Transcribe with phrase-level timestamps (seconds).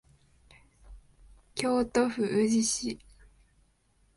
[1.53, 2.97] 京都府宇治市